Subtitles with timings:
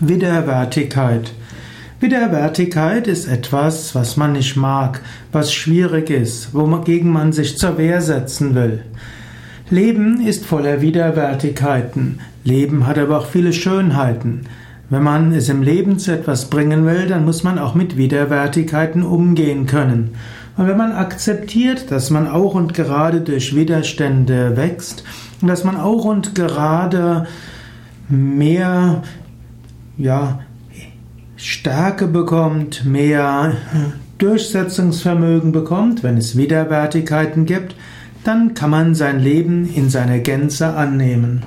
[0.00, 1.32] Widerwärtigkeit.
[2.00, 5.00] Widerwärtigkeit ist etwas, was man nicht mag,
[5.32, 8.82] was schwierig ist, wogegen man sich zur Wehr setzen will.
[9.70, 12.20] Leben ist voller Widerwärtigkeiten.
[12.44, 14.42] Leben hat aber auch viele Schönheiten.
[14.90, 19.02] Wenn man es im Leben zu etwas bringen will, dann muss man auch mit Widerwärtigkeiten
[19.02, 20.10] umgehen können.
[20.58, 25.04] Und wenn man akzeptiert, dass man auch und gerade durch Widerstände wächst
[25.40, 27.26] und dass man auch und gerade
[28.08, 29.02] mehr
[29.96, 30.40] ja,
[31.36, 33.52] Stärke bekommt, mehr
[34.18, 37.76] Durchsetzungsvermögen bekommt, wenn es Widerwärtigkeiten gibt,
[38.24, 41.42] dann kann man sein Leben in seiner Gänze annehmen.